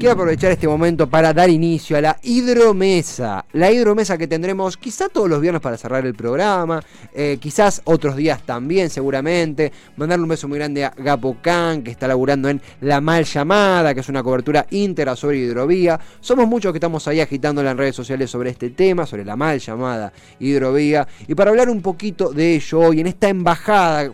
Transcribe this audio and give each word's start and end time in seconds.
Quiero 0.00 0.14
aprovechar 0.14 0.50
este 0.50 0.66
momento 0.66 1.10
para 1.10 1.34
dar 1.34 1.50
inicio 1.50 1.94
a 1.94 2.00
la 2.00 2.16
hidromesa. 2.22 3.44
La 3.52 3.70
hidromesa 3.70 4.16
que 4.16 4.26
tendremos 4.26 4.78
quizá 4.78 5.10
todos 5.10 5.28
los 5.28 5.42
viernes 5.42 5.60
para 5.60 5.76
cerrar 5.76 6.06
el 6.06 6.14
programa, 6.14 6.82
eh, 7.12 7.36
quizás 7.38 7.82
otros 7.84 8.16
días 8.16 8.40
también 8.46 8.88
seguramente. 8.88 9.70
Mandarle 9.98 10.22
un 10.22 10.30
beso 10.30 10.48
muy 10.48 10.56
grande 10.56 10.86
a 10.86 10.94
Gapo 10.96 11.36
Khan, 11.42 11.82
que 11.82 11.90
está 11.90 12.08
laburando 12.08 12.48
en 12.48 12.62
La 12.80 13.02
Mal 13.02 13.26
Llamada, 13.26 13.92
que 13.92 14.00
es 14.00 14.08
una 14.08 14.22
cobertura 14.22 14.64
íntegra 14.70 15.14
sobre 15.16 15.36
hidrovía. 15.36 16.00
Somos 16.22 16.48
muchos 16.48 16.72
que 16.72 16.78
estamos 16.78 17.06
ahí 17.06 17.20
agitándola 17.20 17.72
en 17.72 17.76
redes 17.76 17.94
sociales 17.94 18.30
sobre 18.30 18.48
este 18.48 18.70
tema, 18.70 19.04
sobre 19.04 19.26
la 19.26 19.36
mal 19.36 19.58
llamada 19.58 20.14
hidrovía. 20.38 21.06
Y 21.28 21.34
para 21.34 21.50
hablar 21.50 21.68
un 21.68 21.82
poquito 21.82 22.32
de 22.32 22.54
ello 22.54 22.80
hoy, 22.80 23.00
en 23.00 23.06
esta 23.06 23.28
embajada, 23.28 24.04
eh, 24.04 24.12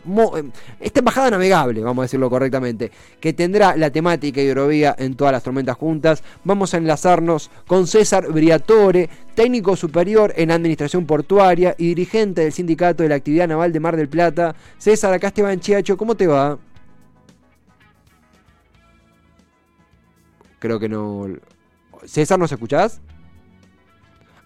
esta 0.80 0.98
embajada 0.98 1.30
navegable, 1.30 1.80
vamos 1.82 2.02
a 2.02 2.06
decirlo 2.06 2.28
correctamente, 2.28 2.90
que 3.20 3.32
tendrá 3.34 3.76
la 3.76 3.90
temática 3.90 4.40
hidrovía 4.40 4.96
en 4.98 5.14
todas 5.14 5.30
las 5.30 5.44
tormentas 5.44 5.75
juntas. 5.76 6.22
Vamos 6.44 6.74
a 6.74 6.78
enlazarnos 6.78 7.50
con 7.66 7.86
César 7.86 8.32
Briatore, 8.32 9.08
técnico 9.34 9.76
superior 9.76 10.32
en 10.36 10.50
Administración 10.50 11.06
Portuaria 11.06 11.74
y 11.78 11.88
dirigente 11.88 12.42
del 12.42 12.52
Sindicato 12.52 13.02
de 13.02 13.10
la 13.10 13.14
Actividad 13.14 13.48
Naval 13.48 13.72
de 13.72 13.80
Mar 13.80 13.96
del 13.96 14.08
Plata. 14.08 14.56
César, 14.78 15.12
acá 15.12 15.28
Esteban 15.28 15.60
Chiacho, 15.60 15.96
¿cómo 15.96 16.14
te 16.14 16.26
va? 16.26 16.58
Creo 20.58 20.80
que 20.80 20.88
no. 20.88 21.28
César, 22.04 22.38
¿nos 22.38 22.50
escuchás? 22.50 23.00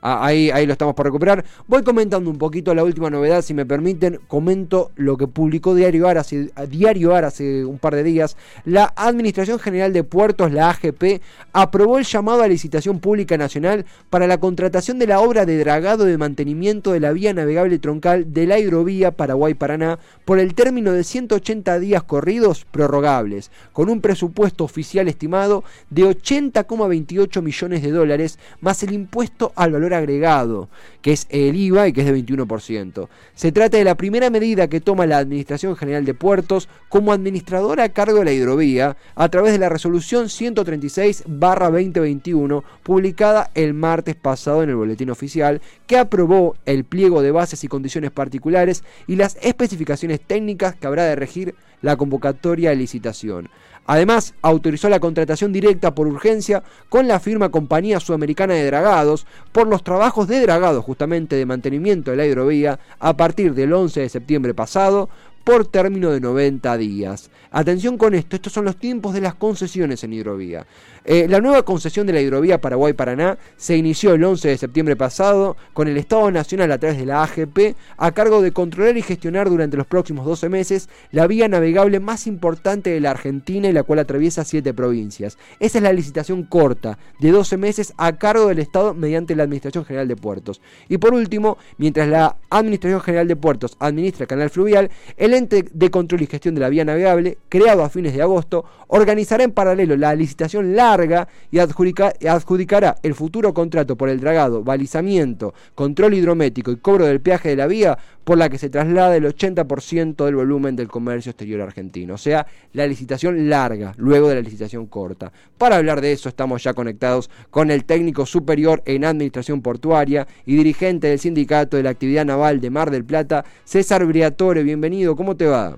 Ah, 0.03 0.25
ahí, 0.25 0.51
ahí 0.51 0.65
lo 0.67 0.73
estamos 0.73 0.95
por 0.95 1.05
recuperar. 1.05 1.45
Voy 1.67 1.83
comentando 1.83 2.31
un 2.31 2.39
poquito 2.39 2.75
la 2.75 2.85
última 2.85 3.11
novedad, 3.11 3.43
si 3.43 3.53
me 3.53 3.67
permiten. 3.67 4.19
Comento 4.29 4.93
lo 4.97 5.17
que 5.19 5.27
publicó 5.27 5.75
Diario 5.75 6.09
AR 6.09 6.19
hace, 6.19 6.51
Diario 6.69 7.15
AR 7.15 7.27
hace 7.27 7.65
un 7.67 7.79
par 7.79 7.95
de 7.95 8.03
días. 8.03 8.37
La 8.65 8.93
Administración 8.97 9.59
General 9.59 9.93
de 9.93 10.03
Puertos, 10.03 10.53
la 10.53 10.71
AGP, 10.71 11.21
aprobó 11.53 11.99
el 11.99 12.05
llamado 12.05 12.43
a 12.43 12.49
licitación 12.49 13.01
pública 13.01 13.37
nacional 13.37 13.85
para 14.09 14.27
la 14.27 14.39
contratación 14.39 14.99
de 14.99 15.07
la 15.07 15.21
obra 15.21 15.45
de 15.45 15.59
dragado 15.59 16.05
de 16.05 16.17
mantenimiento 16.17 16.93
de 16.93 17.01
la 17.01 17.13
vía 17.13 17.35
navegable 17.35 17.79
troncal 17.79 18.33
de 18.33 18.47
la 18.47 18.59
hidrovía 18.59 19.11
Paraguay-Paraná 19.11 19.99
por 20.25 20.39
el 20.39 20.55
término 20.55 20.93
de 20.93 21.05
180 21.05 21.79
días 21.79 22.03
corridos 22.05 22.65
prorrogables, 22.71 23.51
con 23.73 23.91
un 23.91 24.01
presupuesto 24.01 24.65
oficial 24.65 25.09
estimado 25.09 25.63
de 25.91 26.05
80,28 26.05 27.43
millones 27.43 27.83
de 27.83 27.91
dólares, 27.91 28.39
más 28.61 28.83
el 28.83 28.93
impuesto 28.93 29.53
al 29.57 29.73
valor 29.73 29.90
agregado, 29.95 30.69
que 31.03 31.13
es 31.13 31.27
el 31.31 31.57
IVA 31.57 31.89
y 31.89 31.93
que 31.93 32.03
es 32.03 32.07
de 32.07 32.15
21%. 32.15 33.09
Se 33.35 33.51
trata 33.53 33.79
de 33.79 33.85
la 33.85 33.97
primera 33.97 34.31
medida 34.31 34.69
que 34.69 34.81
toma 34.81 35.07
la 35.07 35.19
Administración 35.19 35.77
General 35.77 36.05
de 36.05 36.15
Puertos 36.15 36.69
como 36.89 37.13
administradora 37.13 37.85
a 37.85 37.91
cargo 37.91 38.19
de 38.19 38.25
la 38.25 38.33
hidrovía 38.33 38.97
a 39.15 39.29
través 39.29 39.53
de 39.53 39.59
la 39.59 39.69
resolución 39.69 40.25
136-2021 40.27 42.65
publicada 42.83 43.51
el 43.55 43.75
martes 43.75 44.17
pasado 44.17 44.63
en 44.63 44.71
el 44.71 44.77
Boletín 44.77 45.11
Oficial 45.11 45.61
que 45.87 45.99
aprobó 45.99 46.57
el 46.67 46.85
pliego 46.85 47.21
de 47.23 47.31
bases 47.31 47.63
y 47.65 47.69
condiciones 47.69 48.11
particulares 48.11 48.85
y 49.07 49.17
las 49.17 49.39
especificaciones 49.43 50.21
técnicas 50.21 50.77
que 50.77 50.87
habrá 50.87 51.05
de 51.05 51.17
regir 51.17 51.55
la 51.83 51.97
convocatoria 51.97 52.71
de 52.71 52.77
licitación. 52.77 53.49
Además, 53.91 54.35
autorizó 54.41 54.89
la 54.89 55.01
contratación 55.01 55.53
directa 55.53 55.97
por 55.97 56.07
urgencia 56.07 56.63
con 56.89 57.09
la 57.09 57.19
firma 57.19 57.49
Compañía 57.49 57.99
Sudamericana 57.99 58.55
de 58.55 58.65
Dragados 58.67 59.27
por 59.51 59.67
los 59.67 59.83
trabajos 59.83 60.29
de 60.29 60.41
dragado 60.41 60.81
justamente 60.81 61.35
de 61.35 61.45
mantenimiento 61.45 62.13
de 62.13 62.17
la 62.17 62.25
hidrovía 62.25 62.79
a 63.01 63.17
partir 63.17 63.53
del 63.53 63.73
11 63.73 64.03
de 64.03 64.09
septiembre 64.09 64.55
pasado 64.55 65.09
por 65.43 65.67
término 65.67 66.11
de 66.11 66.21
90 66.21 66.77
días. 66.77 67.31
Atención 67.53 67.99
con 67.99 68.15
esto, 68.15 68.37
estos 68.37 68.53
son 68.53 68.65
los 68.65 68.77
tiempos 68.77 69.13
de 69.13 69.21
las 69.21 69.35
concesiones 69.35 70.05
en 70.05 70.13
hidrovía. 70.13 70.67
Eh, 71.05 71.27
la 71.29 71.41
nueva 71.41 71.65
concesión 71.65 72.07
de 72.07 72.13
la 72.13 72.21
hidrovía 72.21 72.61
Paraguay-Paraná 72.61 73.39
se 73.57 73.77
inició 73.77 74.15
el 74.15 74.23
11 74.23 74.49
de 74.49 74.59
septiembre 74.59 74.95
pasado 74.95 75.57
con 75.73 75.89
el 75.89 75.97
Estado 75.97 76.31
Nacional 76.31 76.71
a 76.71 76.79
través 76.79 76.99
de 76.99 77.07
la 77.07 77.25
AGP 77.25 77.75
a 77.97 78.13
cargo 78.13 78.41
de 78.41 78.53
controlar 78.53 78.97
y 78.97 79.03
gestionar 79.03 79.49
durante 79.49 79.77
los 79.77 79.87
próximos 79.87 80.27
12 80.27 80.49
meses 80.49 80.89
la 81.11 81.27
vía 81.27 81.49
navegable 81.49 81.99
más 81.99 82.29
importante 82.29 82.91
de 82.91 83.01
la 83.01 83.11
Argentina 83.11 83.69
y 83.69 83.73
la 83.73 83.83
cual 83.83 83.99
atraviesa 83.99 84.45
7 84.45 84.73
provincias. 84.73 85.37
Esa 85.59 85.79
es 85.79 85.83
la 85.83 85.93
licitación 85.93 86.45
corta 86.45 86.99
de 87.19 87.33
12 87.33 87.57
meses 87.57 87.95
a 87.97 88.17
cargo 88.17 88.47
del 88.47 88.61
Estado 88.61 88.95
mediante 88.95 89.35
la 89.35 89.43
Administración 89.43 89.85
General 89.85 90.07
de 90.07 90.15
Puertos. 90.15 90.61
Y 90.89 90.99
por 90.99 91.15
último, 91.15 91.59
mientras 91.79 92.07
la 92.09 92.37
Administración 92.51 93.01
General 93.01 93.27
de 93.27 93.35
Puertos 93.35 93.77
administra 93.81 94.25
el 94.25 94.29
canal 94.29 94.51
fluvial, 94.51 94.91
el 95.17 95.35
ente 95.35 95.65
de 95.73 95.91
control 95.91 96.23
y 96.23 96.27
gestión 96.27 96.55
de 96.55 96.61
la 96.61 96.69
vía 96.69 96.85
navegable, 96.85 97.39
creado 97.51 97.85
a 97.85 97.91
fines 97.91 98.15
de 98.15 98.23
agosto, 98.23 98.65
organizará 98.87 99.45
en 99.45 99.51
paralelo 99.51 99.97
la 99.97 100.15
licitación 100.15 100.75
larga 100.75 101.29
y 101.51 101.59
adjudicará 101.59 102.97
el 103.03 103.15
futuro 103.15 103.53
contrato 103.53 103.97
por 103.97 104.09
el 104.09 104.21
dragado, 104.21 104.63
balizamiento, 104.63 105.53
control 105.75 106.15
hidrométrico 106.15 106.71
y 106.71 106.77
cobro 106.77 107.05
del 107.05 107.21
peaje 107.21 107.51
de 107.51 107.57
la 107.57 107.67
vía 107.67 107.99
por 108.25 108.39
la 108.39 108.49
que 108.49 108.59
se 108.59 108.71
traslada 108.71 109.17
el 109.17 109.25
80% 109.25 110.25
del 110.25 110.37
volumen 110.37 110.77
del 110.77 110.89
comercio 110.89 111.31
exterior 111.31 111.61
argentino. 111.61 112.15
O 112.15 112.19
sea, 112.19 112.47
la 112.73 112.87
licitación 112.87 113.51
larga, 113.51 113.93
luego 113.97 114.29
de 114.29 114.37
la 114.37 114.43
licitación 114.43 114.87
corta. 114.87 115.33
Para 115.59 115.77
hablar 115.77 116.01
de 116.01 116.13
eso 116.13 116.29
estamos 116.29 116.63
ya 116.63 116.73
conectados 116.73 117.31
con 117.51 117.73
el 117.73 117.85
técnico 117.85 118.27
superior 118.27 118.83
en 118.87 119.05
administración 119.05 119.61
portuaria 119.61 120.29
y 120.47 120.55
dirigente 120.55 121.09
del 121.09 121.19
sindicato 121.19 121.77
de 121.77 121.83
la 121.83 121.91
actividad 121.91 122.25
naval 122.25 122.61
de 122.61 122.71
Mar 122.71 122.93
del 122.93 123.05
Plata, 123.05 123.45
César 123.65 124.07
Briatore. 124.07 124.63
Bienvenido, 124.63 125.17
¿cómo 125.17 125.37
te 125.37 125.47
va? 125.47 125.77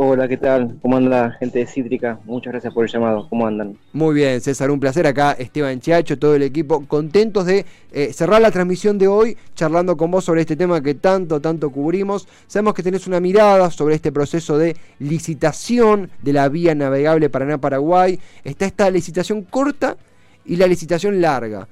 Hola, 0.00 0.28
¿qué 0.28 0.36
tal? 0.36 0.78
¿Cómo 0.80 0.96
anda 0.96 1.32
gente 1.40 1.58
de 1.58 1.66
Cítrica? 1.66 2.20
Muchas 2.24 2.52
gracias 2.52 2.72
por 2.72 2.84
el 2.84 2.90
llamado. 2.92 3.26
¿Cómo 3.28 3.48
andan? 3.48 3.76
Muy 3.92 4.14
bien, 4.14 4.40
César, 4.40 4.70
un 4.70 4.78
placer 4.78 5.08
acá. 5.08 5.32
Esteban 5.32 5.80
Chiacho, 5.80 6.16
todo 6.16 6.36
el 6.36 6.44
equipo, 6.44 6.86
contentos 6.86 7.46
de 7.46 7.66
eh, 7.90 8.12
cerrar 8.12 8.40
la 8.40 8.52
transmisión 8.52 8.96
de 8.96 9.08
hoy 9.08 9.36
charlando 9.56 9.96
con 9.96 10.12
vos 10.12 10.24
sobre 10.24 10.42
este 10.42 10.54
tema 10.54 10.80
que 10.80 10.94
tanto, 10.94 11.40
tanto 11.40 11.70
cubrimos. 11.70 12.28
Sabemos 12.46 12.74
que 12.74 12.84
tenés 12.84 13.08
una 13.08 13.18
mirada 13.18 13.72
sobre 13.72 13.96
este 13.96 14.12
proceso 14.12 14.56
de 14.56 14.76
licitación 15.00 16.12
de 16.22 16.32
la 16.32 16.48
vía 16.48 16.76
navegable 16.76 17.28
Paraná-Paraguay. 17.28 18.20
Está 18.44 18.66
esta 18.66 18.88
licitación 18.90 19.42
corta 19.42 19.96
y 20.44 20.54
la 20.54 20.68
licitación 20.68 21.20
larga. 21.20 21.66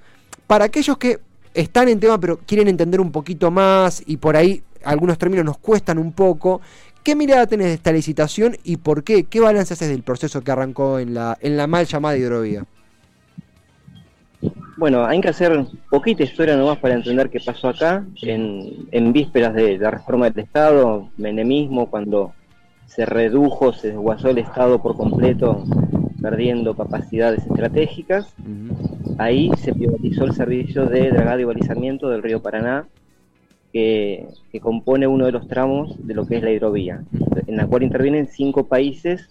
Para 0.49 0.65
aquellos 0.65 0.99
que 0.99 1.21
están 1.55 1.89
en 1.89 2.01
tema 2.01 2.19
pero 2.19 2.41
quieren 2.45 2.67
entender 2.67 3.01
un 3.01 3.13
poquito 3.13 3.53
más 3.53 4.03
y 4.05 4.17
por 4.17 4.37
ahí 4.37 4.65
algunos 4.87 5.19
términos 5.19 5.45
nos 5.45 5.59
cuestan 5.59 5.99
un 5.99 6.13
poco, 6.13 6.61
¿Qué 7.07 7.15
mirada 7.15 7.47
tenés 7.47 7.69
de 7.69 7.75
esta 7.75 7.93
licitación 7.93 8.57
y 8.65 8.79
por 8.79 9.05
qué? 9.05 9.23
¿Qué 9.23 9.39
balance 9.39 9.75
haces 9.75 9.89
del 9.91 10.03
proceso 10.03 10.43
que 10.43 10.51
arrancó 10.51 10.99
en 10.99 11.15
la, 11.15 11.39
en 11.41 11.57
la 11.57 11.69
mal 11.69 11.87
llamada 11.87 12.17
hidrovía? 12.17 12.65
Bueno, 14.77 15.07
hay 15.07 15.21
que 15.21 15.29
hacer 15.29 15.67
poquita 15.89 16.25
historia 16.25 16.57
nomás 16.57 16.79
para 16.79 16.95
entender 16.95 17.31
qué 17.31 17.39
pasó 17.39 17.69
acá, 17.69 18.05
en, 18.23 19.13
vísperas 19.13 19.55
de 19.55 19.79
la 19.79 19.93
reforma 19.93 20.29
del 20.29 20.43
Estado, 20.43 21.09
menemismo, 21.17 21.89
cuando 21.91 22.33
se 22.87 23.07
redujo, 23.07 23.73
se 23.73 23.93
desguazó 23.93 24.31
el 24.31 24.39
Estado 24.39 24.83
por 24.83 24.97
completo, 24.97 25.65
perdiendo 26.21 26.75
capacidades 26.75 27.47
estratégicas. 27.47 28.35
Ahí 29.19 29.53
se 29.63 29.73
privatizó 29.73 30.25
el 30.25 30.35
servicio 30.35 30.87
de 30.87 31.13
dragado 31.13 31.39
y 31.39 31.45
balizamiento 31.45 32.09
del 32.09 32.25
río 32.25 32.43
Paraná, 32.43 32.89
que, 33.77 34.61
compone 34.63 35.07
uno 35.07 35.27
de 35.27 35.33
los 35.33 35.47
tramos 35.49 35.95
de 36.07 36.15
lo 36.15 36.27
que 36.27 36.39
es 36.39 36.43
la 36.43 36.51
hidrovía, 36.51 37.05
en 37.47 37.57
la 37.59 37.67
cual 37.67 37.83
intervienen 37.83 38.27
cinco 38.27 38.65
países 38.65 39.29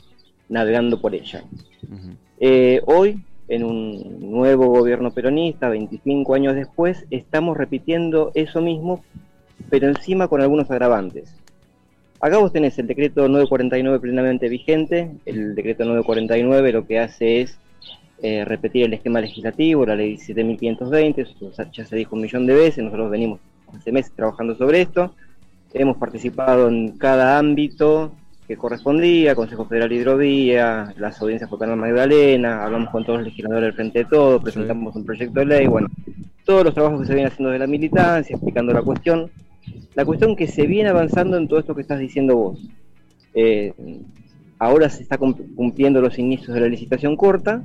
navegando 0.50 1.02
por 1.02 1.16
ella. 1.16 1.44
Eh, 2.40 2.80
hoy, 2.86 3.24
en 3.48 3.64
un 3.64 4.20
nuevo 4.32 4.68
gobierno 4.68 5.10
peronista, 5.10 5.68
25 5.70 6.36
años 6.36 6.54
después, 6.54 7.08
estamos 7.10 7.58
repitiendo 7.58 8.32
eso 8.36 8.62
mismo, 8.62 9.04
pero 9.72 9.88
encima 9.88 10.28
con 10.28 10.42
algunos 10.42 10.70
agravantes. 10.70 11.34
Acá 12.22 12.38
vos 12.38 12.54
tenés 12.54 12.78
el 12.78 12.86
decreto 12.86 13.28
949 13.28 14.00
plenamente 14.00 14.48
vigente. 14.48 15.10
El 15.26 15.56
decreto 15.56 15.86
949 15.86 16.72
lo 16.72 16.86
que 16.86 17.00
hace 17.00 17.42
es 17.42 17.58
eh, 18.22 18.46
repetir 18.46 18.86
el 18.86 18.94
esquema 18.94 19.22
legislativo, 19.22 19.88
la 19.88 19.96
ley 19.96 20.18
7520, 20.18 21.22
eso 21.22 21.52
ya 21.72 21.86
se 21.86 21.96
dijo 21.96 22.16
un 22.16 22.22
millón 22.22 22.46
de 22.46 22.54
veces, 22.54 22.84
nosotros 22.84 23.10
venimos 23.10 23.40
hace 23.74 23.92
meses 23.92 24.12
trabajando 24.16 24.56
sobre 24.56 24.82
esto. 24.82 25.14
Hemos 25.74 25.98
participado 25.98 26.68
en 26.68 26.98
cada 26.98 27.38
ámbito 27.38 28.12
que 28.48 28.58
correspondía, 28.58 29.36
Consejo 29.36 29.66
Federal 29.66 29.90
de 29.90 29.96
Hidrovía, 29.96 30.94
las 30.98 31.20
audiencias 31.22 31.50
por 31.50 31.60
Canal 31.60 31.78
Magdalena, 31.78 32.64
hablamos 32.64 32.90
con 32.92 33.04
todos 33.04 33.20
los 33.20 33.28
legisladores 33.28 33.64
del 33.64 33.74
Frente 33.74 34.00
de 34.00 34.06
Todo, 34.06 34.40
presentamos 34.40 34.96
un 34.96 35.04
proyecto 35.04 35.40
de 35.40 35.46
ley, 35.48 35.68
bueno, 35.68 35.88
todos 36.46 36.64
los 36.64 36.74
trabajos 36.74 37.02
que 37.02 37.08
se 37.08 37.14
vienen 37.16 37.32
haciendo 37.32 37.52
de 37.52 37.60
la 37.60 37.68
militancia, 37.68 38.36
explicando 38.36 38.72
la 38.72 38.84
cuestión. 38.84 39.30
La 39.96 40.06
cuestión 40.06 40.36
que 40.36 40.48
se 40.48 40.68
viene 40.68 40.90
avanzando 40.90 41.38
en 41.38 41.48
todo 41.48 41.60
esto 41.60 41.74
que 41.74 41.82
estás 41.82 42.00
diciendo 42.00 42.36
vos. 42.36 42.60
Eh, 43.34 43.74
ahora 44.60 44.90
se 44.90 45.04
está 45.04 45.18
cumpliendo 45.18 46.02
los 46.02 46.20
inicios 46.20 46.54
de 46.54 46.62
la 46.62 46.68
licitación 46.68 47.16
corta 47.16 47.64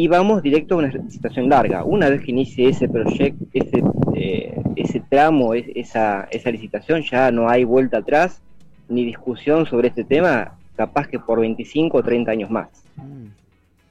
y 0.00 0.08
vamos 0.08 0.42
directo 0.42 0.76
a 0.76 0.78
una 0.78 0.88
licitación 0.88 1.50
larga. 1.50 1.84
Una 1.84 2.08
vez 2.08 2.22
que 2.22 2.30
inicie 2.30 2.70
ese 2.70 2.88
proyecto, 2.88 3.44
ese, 3.52 3.82
eh, 4.14 4.58
ese 4.74 5.00
tramo, 5.00 5.52
esa, 5.52 6.26
esa 6.30 6.50
licitación, 6.50 7.02
ya 7.02 7.30
no 7.30 7.50
hay 7.50 7.64
vuelta 7.64 7.98
atrás 7.98 8.40
ni 8.88 9.04
discusión 9.04 9.66
sobre 9.66 9.88
este 9.88 10.04
tema, 10.04 10.56
capaz 10.74 11.06
que 11.06 11.18
por 11.18 11.40
25 11.40 11.98
o 11.98 12.02
30 12.02 12.30
años 12.30 12.50
más. 12.50 12.68
Mm. 12.96 13.26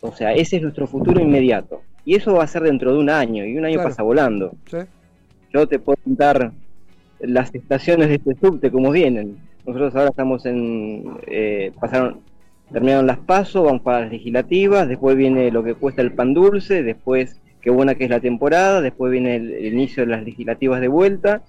O 0.01 0.11
sea, 0.11 0.33
ese 0.33 0.55
es 0.55 0.63
nuestro 0.63 0.87
futuro 0.87 1.21
inmediato. 1.21 1.83
Y 2.05 2.15
eso 2.15 2.33
va 2.33 2.43
a 2.43 2.47
ser 2.47 2.63
dentro 2.63 2.91
de 2.91 2.97
un 2.97 3.11
año, 3.11 3.45
y 3.45 3.55
un 3.55 3.65
año 3.65 3.83
pasa 3.83 4.01
volando. 4.01 4.53
Yo 5.53 5.67
te 5.67 5.77
puedo 5.77 5.97
contar 6.03 6.51
las 7.19 7.53
estaciones 7.53 8.07
de 8.07 8.15
este 8.15 8.33
subte 8.33 8.71
como 8.71 8.89
vienen. 8.89 9.37
Nosotros 9.63 9.95
ahora 9.95 10.09
estamos 10.09 10.43
en... 10.47 11.19
Eh, 11.27 11.71
pasaron 11.79 12.21
terminaron 12.71 13.07
las 13.07 13.17
pasos, 13.17 13.63
vamos 13.63 13.81
para 13.81 14.01
las 14.01 14.11
legislativas, 14.11 14.87
después 14.87 15.15
viene 15.15 15.51
lo 15.51 15.63
que 15.63 15.73
cuesta 15.73 16.01
el 16.01 16.11
pan 16.11 16.33
dulce, 16.33 16.83
después 16.83 17.39
qué 17.61 17.69
buena 17.69 17.95
que 17.95 18.05
es 18.05 18.09
la 18.09 18.19
temporada, 18.19 18.81
después 18.81 19.11
viene 19.11 19.35
el, 19.35 19.65
inicio 19.73 20.05
de 20.05 20.11
las 20.11 20.23
legislativas 20.23 20.81
de 20.81 20.87
vuelta 20.87 21.41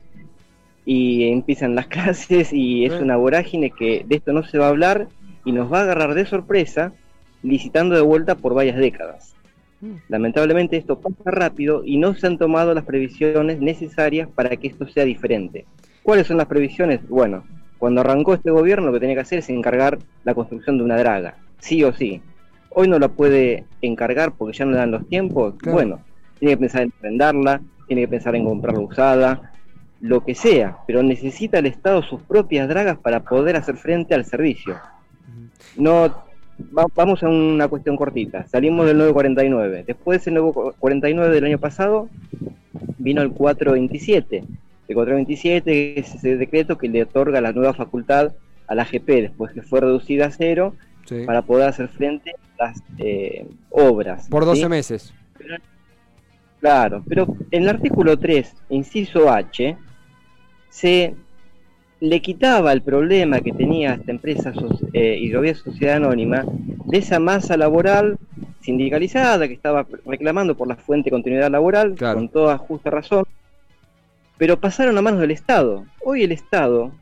y 0.84 1.28
empiezan 1.28 1.74
las 1.74 1.86
clases 1.88 2.52
y 2.52 2.84
es 2.84 2.94
una 2.94 3.16
vorágine 3.16 3.70
que 3.70 4.04
de 4.06 4.16
esto 4.16 4.32
no 4.32 4.42
se 4.42 4.58
va 4.58 4.66
a 4.66 4.70
hablar 4.70 5.08
y 5.44 5.52
nos 5.52 5.72
va 5.72 5.80
a 5.80 5.82
agarrar 5.82 6.14
de 6.14 6.26
sorpresa 6.26 6.92
licitando 7.42 7.94
de 7.94 8.02
vuelta 8.02 8.34
por 8.34 8.54
varias 8.54 8.76
décadas. 8.76 9.34
Mm. 9.80 9.94
Lamentablemente 10.08 10.76
esto 10.76 11.00
pasa 11.00 11.30
rápido 11.30 11.82
y 11.84 11.96
no 11.96 12.14
se 12.14 12.26
han 12.26 12.38
tomado 12.38 12.74
las 12.74 12.84
previsiones 12.84 13.60
necesarias 13.60 14.28
para 14.34 14.56
que 14.56 14.68
esto 14.68 14.86
sea 14.88 15.04
diferente. 15.04 15.64
¿Cuáles 16.02 16.26
son 16.26 16.36
las 16.36 16.46
previsiones? 16.46 17.06
Bueno, 17.08 17.44
cuando 17.80 18.02
arrancó 18.02 18.34
este 18.34 18.50
gobierno 18.50 18.88
lo 18.88 18.92
que 18.92 19.00
tenía 19.00 19.16
que 19.16 19.22
hacer 19.22 19.38
es 19.38 19.48
encargar 19.48 19.98
la 20.22 20.34
construcción 20.34 20.76
de 20.76 20.84
una 20.84 20.98
draga, 20.98 21.36
sí 21.58 21.82
o 21.82 21.92
sí. 21.94 22.20
Hoy 22.68 22.86
no 22.86 22.98
la 22.98 23.08
puede 23.08 23.64
encargar 23.80 24.32
porque 24.32 24.56
ya 24.56 24.66
no 24.66 24.72
le 24.72 24.76
dan 24.76 24.90
los 24.90 25.08
tiempos. 25.08 25.54
Bueno, 25.64 26.00
tiene 26.38 26.54
que 26.54 26.60
pensar 26.60 26.82
en 26.82 26.92
venderla, 27.00 27.62
tiene 27.88 28.02
que 28.02 28.08
pensar 28.08 28.36
en 28.36 28.44
comprarla 28.44 28.80
usada, 28.80 29.52
lo 30.02 30.22
que 30.22 30.34
sea, 30.34 30.76
pero 30.86 31.02
necesita 31.02 31.58
el 31.58 31.66
Estado 31.66 32.02
sus 32.02 32.20
propias 32.20 32.68
dragas 32.68 32.98
para 32.98 33.20
poder 33.20 33.56
hacer 33.56 33.76
frente 33.76 34.14
al 34.14 34.26
servicio. 34.26 34.76
No 35.76 36.22
vamos 36.94 37.22
a 37.22 37.30
una 37.30 37.66
cuestión 37.68 37.96
cortita. 37.96 38.46
Salimos 38.46 38.86
del 38.86 38.98
949. 38.98 39.84
Después 39.86 40.22
del 40.26 40.34
949 40.34 41.34
del 41.34 41.44
año 41.46 41.58
pasado 41.58 42.10
vino 42.98 43.22
el 43.22 43.30
427 43.30 44.44
el 44.90 44.96
427 44.96 46.00
es 46.00 46.14
ese 46.16 46.36
decreto 46.36 46.76
que 46.76 46.88
le 46.88 47.02
otorga 47.02 47.40
la 47.40 47.52
nueva 47.52 47.74
facultad 47.74 48.32
a 48.66 48.74
la 48.74 48.82
AGP 48.82 49.06
después 49.06 49.52
que 49.52 49.62
fue 49.62 49.80
reducida 49.80 50.26
a 50.26 50.30
cero 50.32 50.74
para 51.26 51.42
poder 51.42 51.68
hacer 51.68 51.88
frente 51.88 52.32
a 52.58 52.66
las 52.66 52.82
eh, 52.98 53.46
obras. 53.70 54.28
Por 54.28 54.44
12 54.44 54.68
meses. 54.68 55.14
claro, 56.60 57.04
pero 57.08 57.36
en 57.50 57.62
el 57.62 57.68
artículo 57.68 58.18
3, 58.18 58.52
inciso 58.70 59.30
H, 59.30 59.76
se 60.68 61.14
le 62.00 62.22
quitaba 62.22 62.72
el 62.72 62.82
problema 62.82 63.40
que 63.40 63.52
tenía 63.52 63.94
esta 63.94 64.10
empresa 64.10 64.52
eh, 64.92 65.18
Hidrovía 65.20 65.54
Sociedad 65.54 65.96
Anónima 65.96 66.44
de 66.86 66.98
esa 66.98 67.20
masa 67.20 67.56
laboral 67.56 68.18
sindicalizada 68.60 69.46
que 69.46 69.54
estaba 69.54 69.86
reclamando 70.06 70.56
por 70.56 70.66
la 70.66 70.76
fuente 70.76 71.06
de 71.06 71.12
continuidad 71.12 71.50
laboral, 71.50 71.96
con 71.96 72.28
toda 72.28 72.58
justa 72.58 72.90
razón, 72.90 73.24
pero 74.40 74.58
pasaron 74.58 74.96
a 74.96 75.02
manos 75.02 75.20
del 75.20 75.32
Estado. 75.32 75.84
Hoy 76.02 76.22
el 76.22 76.32
Estado, 76.32 76.92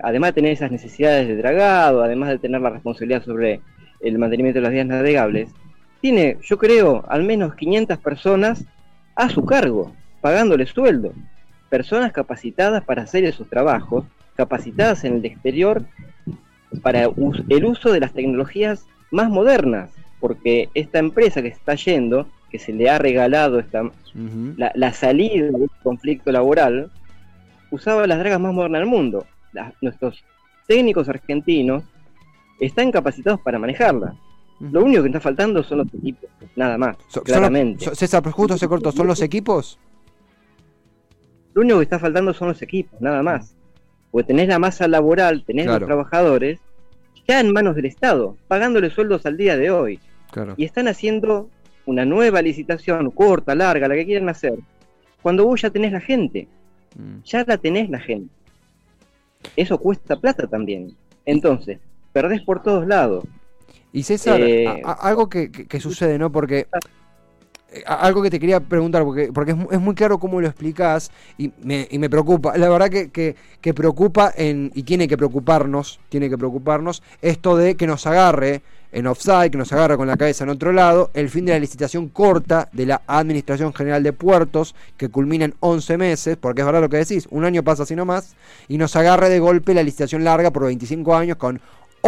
además 0.00 0.28
de 0.28 0.32
tener 0.34 0.52
esas 0.52 0.70
necesidades 0.70 1.26
de 1.26 1.34
dragado, 1.34 2.04
además 2.04 2.28
de 2.28 2.38
tener 2.38 2.60
la 2.60 2.70
responsabilidad 2.70 3.24
sobre 3.24 3.60
el 3.98 4.16
mantenimiento 4.16 4.58
de 4.58 4.62
las 4.62 4.70
vías 4.70 4.86
navegables, 4.86 5.50
tiene, 6.00 6.38
yo 6.42 6.56
creo, 6.56 7.04
al 7.08 7.24
menos 7.24 7.56
500 7.56 7.98
personas 7.98 8.64
a 9.16 9.28
su 9.28 9.44
cargo, 9.44 9.92
pagándole 10.20 10.66
sueldo. 10.66 11.12
Personas 11.68 12.12
capacitadas 12.12 12.84
para 12.84 13.02
hacer 13.02 13.24
esos 13.24 13.50
trabajos, 13.50 14.04
capacitadas 14.36 15.02
en 15.02 15.14
el 15.14 15.24
exterior 15.24 15.82
para 16.80 17.10
el 17.48 17.64
uso 17.64 17.90
de 17.90 17.98
las 17.98 18.12
tecnologías 18.12 18.86
más 19.10 19.30
modernas, 19.30 19.90
porque 20.20 20.68
esta 20.74 21.00
empresa 21.00 21.42
que 21.42 21.48
está 21.48 21.74
yendo 21.74 22.28
que 22.56 22.64
se 22.64 22.72
le 22.72 22.88
ha 22.88 22.98
regalado 22.98 23.58
esta, 23.58 23.82
la, 24.56 24.92
salida 24.94 25.50
de 25.50 25.64
este 25.64 25.76
conflicto 25.82 26.32
laboral, 26.32 26.90
usaba 27.70 28.06
las 28.06 28.18
dragas 28.18 28.40
más 28.40 28.54
modernas 28.54 28.80
del 28.80 28.88
mundo. 28.88 29.26
nuestros 29.82 30.24
técnicos 30.66 31.08
argentinos 31.08 31.84
están 32.58 32.90
capacitados 32.90 33.40
para 33.40 33.58
manejarla. 33.58 34.14
Lo 34.58 34.82
único 34.82 35.02
que 35.02 35.08
está 35.08 35.20
faltando 35.20 35.62
son 35.62 35.78
los 35.78 35.88
equipos, 35.92 36.30
nada 36.56 36.78
más, 36.78 36.96
claramente. 37.24 37.94
César, 37.94 38.22
pero 38.22 38.34
justo 38.34 38.56
se 38.56 38.66
cortó, 38.66 38.90
¿son 38.90 39.06
los 39.06 39.20
equipos? 39.20 39.78
Lo 41.52 41.60
único 41.60 41.78
que 41.78 41.84
está 41.84 41.98
faltando 41.98 42.32
son 42.32 42.48
los 42.48 42.62
equipos, 42.62 42.98
nada 43.02 43.22
más. 43.22 43.54
Porque 44.10 44.28
tenés 44.28 44.48
la 44.48 44.58
masa 44.58 44.88
laboral, 44.88 45.44
tenés 45.44 45.66
los 45.66 45.80
trabajadores 45.80 46.58
ya 47.28 47.40
en 47.40 47.52
manos 47.52 47.76
del 47.76 47.84
Estado, 47.84 48.36
pagándole 48.48 48.88
sueldos 48.88 49.26
al 49.26 49.36
día 49.36 49.58
de 49.58 49.70
hoy. 49.70 50.00
Y 50.56 50.64
están 50.64 50.88
haciendo 50.88 51.50
una 51.86 52.04
nueva 52.04 52.42
licitación, 52.42 53.10
corta, 53.10 53.54
larga, 53.54 53.88
la 53.88 53.94
que 53.94 54.04
quieran 54.04 54.28
hacer, 54.28 54.58
cuando 55.22 55.44
vos 55.44 55.62
ya 55.62 55.70
tenés 55.70 55.92
la 55.92 56.00
gente, 56.00 56.46
mm. 56.96 57.22
ya 57.24 57.44
la 57.46 57.56
tenés 57.56 57.88
la 57.88 57.98
gente. 57.98 58.30
Eso 59.56 59.78
cuesta 59.78 60.16
plata 60.16 60.46
también. 60.46 60.94
Entonces, 61.24 61.78
perdés 62.12 62.42
por 62.42 62.62
todos 62.62 62.86
lados. 62.86 63.24
Y 63.92 64.02
César, 64.02 64.40
eh, 64.40 64.82
algo 64.84 65.28
que, 65.28 65.80
sucede, 65.80 66.18
¿no? 66.18 66.30
Porque 66.30 66.60
eh, 66.60 66.66
algo 67.86 68.22
que 68.22 68.30
te 68.30 68.40
quería 68.40 68.60
preguntar, 68.60 69.04
porque, 69.04 69.32
porque 69.32 69.54
es, 69.70 69.80
muy 69.80 69.94
claro 69.94 70.18
cómo 70.18 70.40
lo 70.40 70.46
explicás 70.46 71.10
y 71.36 71.52
me, 71.62 71.86
y 71.90 71.98
me 71.98 72.08
preocupa. 72.08 72.56
La 72.56 72.68
verdad 72.68 72.88
que, 72.88 73.36
que, 73.60 73.74
preocupa 73.74 74.32
en, 74.36 74.70
y 74.74 74.84
tiene 74.84 75.08
que 75.08 75.16
preocuparnos, 75.16 76.00
tiene 76.08 76.30
que 76.30 76.38
preocuparnos 76.38 77.02
esto 77.22 77.56
de 77.56 77.74
que 77.74 77.86
nos 77.86 78.06
agarre 78.06 78.62
en 78.92 79.06
offside, 79.06 79.50
que 79.50 79.58
nos 79.58 79.72
agarra 79.72 79.96
con 79.96 80.06
la 80.06 80.16
cabeza 80.16 80.44
en 80.44 80.50
otro 80.50 80.72
lado, 80.72 81.10
el 81.12 81.28
fin 81.28 81.44
de 81.44 81.52
la 81.52 81.58
licitación 81.58 82.08
corta 82.08 82.68
de 82.72 82.86
la 82.86 83.02
Administración 83.06 83.74
General 83.74 84.02
de 84.02 84.12
Puertos, 84.12 84.74
que 84.96 85.08
culmina 85.08 85.44
en 85.44 85.54
11 85.60 85.98
meses, 85.98 86.36
porque 86.36 86.62
es 86.62 86.66
verdad 86.66 86.80
lo 86.80 86.88
que 86.88 86.98
decís, 86.98 87.26
un 87.30 87.44
año 87.44 87.62
pasa 87.62 87.82
así 87.82 87.94
nomás, 87.94 88.36
y 88.68 88.78
nos 88.78 88.96
agarre 88.96 89.28
de 89.28 89.38
golpe 89.38 89.74
la 89.74 89.82
licitación 89.82 90.24
larga 90.24 90.50
por 90.50 90.64
25 90.64 91.14
años 91.14 91.36
con 91.36 91.60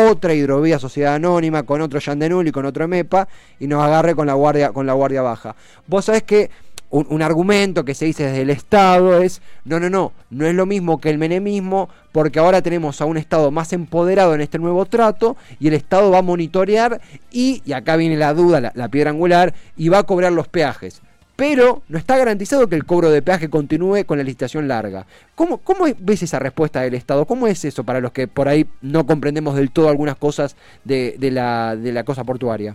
otra 0.06 0.34
hidrovía 0.34 0.78
sociedad 0.78 1.14
anónima, 1.14 1.64
con 1.64 1.80
otro 1.80 1.98
Yandenul 1.98 2.48
y 2.48 2.52
con 2.52 2.66
otro 2.66 2.86
MEPA, 2.88 3.28
y 3.58 3.66
nos 3.66 3.82
agarre 3.82 4.14
con 4.14 4.26
la 4.26 4.34
guardia, 4.34 4.72
con 4.72 4.86
la 4.86 4.92
guardia 4.92 5.22
baja. 5.22 5.56
Vos 5.86 6.04
sabés 6.04 6.22
que 6.22 6.50
un, 6.90 7.22
argumento 7.22 7.84
que 7.84 7.94
se 7.94 8.06
dice 8.06 8.24
desde 8.24 8.42
el 8.42 8.50
Estado 8.50 9.20
es, 9.20 9.42
no, 9.64 9.78
no, 9.78 9.90
no, 9.90 10.12
no 10.30 10.46
es 10.46 10.54
lo 10.54 10.64
mismo 10.64 11.00
que 11.00 11.10
el 11.10 11.18
menemismo, 11.18 11.88
porque 12.12 12.38
ahora 12.38 12.62
tenemos 12.62 13.00
a 13.00 13.04
un 13.04 13.18
Estado 13.18 13.50
más 13.50 13.72
empoderado 13.72 14.34
en 14.34 14.40
este 14.40 14.58
nuevo 14.58 14.86
trato 14.86 15.36
y 15.60 15.68
el 15.68 15.74
Estado 15.74 16.10
va 16.10 16.18
a 16.18 16.22
monitorear 16.22 17.00
y, 17.30 17.62
y 17.66 17.72
acá 17.72 17.96
viene 17.96 18.16
la 18.16 18.32
duda, 18.32 18.72
la, 18.74 18.88
piedra 18.88 19.10
angular, 19.10 19.54
y 19.76 19.90
va 19.90 19.98
a 19.98 20.02
cobrar 20.04 20.32
los 20.32 20.48
peajes. 20.48 21.02
Pero 21.38 21.82
no 21.88 21.98
está 21.98 22.18
garantizado 22.18 22.66
que 22.66 22.74
el 22.74 22.84
cobro 22.84 23.12
de 23.12 23.22
peaje 23.22 23.48
continúe 23.48 24.04
con 24.04 24.18
la 24.18 24.24
licitación 24.24 24.66
larga. 24.66 25.06
¿Cómo, 25.36 25.58
¿Cómo 25.58 25.84
ves 26.00 26.24
esa 26.24 26.40
respuesta 26.40 26.80
del 26.80 26.94
Estado? 26.94 27.26
¿Cómo 27.26 27.46
es 27.46 27.64
eso 27.64 27.84
para 27.84 28.00
los 28.00 28.10
que 28.10 28.26
por 28.26 28.48
ahí 28.48 28.66
no 28.82 29.06
comprendemos 29.06 29.54
del 29.54 29.70
todo 29.70 29.88
algunas 29.88 30.16
cosas 30.16 30.56
de, 30.82 31.14
de, 31.16 31.30
la, 31.30 31.76
de 31.76 31.92
la 31.92 32.02
cosa 32.02 32.24
portuaria? 32.24 32.74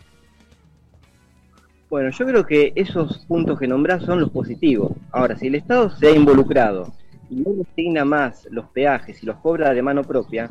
Bueno, 1.90 2.10
yo 2.12 2.26
creo 2.26 2.46
que 2.46 2.72
esos 2.76 3.26
puntos 3.26 3.60
que 3.60 3.68
nombrás 3.68 4.04
son 4.04 4.22
los 4.22 4.30
positivos. 4.30 4.94
Ahora, 5.12 5.36
si 5.36 5.48
el 5.48 5.56
Estado 5.56 5.90
se 5.98 6.08
ha 6.08 6.12
involucrado 6.12 6.94
y 7.30 7.36
no 7.36 7.52
designa 7.52 8.06
más 8.06 8.48
los 8.50 8.70
peajes 8.70 9.22
y 9.22 9.26
los 9.26 9.36
cobra 9.40 9.74
de 9.74 9.82
mano 9.82 10.04
propia, 10.04 10.50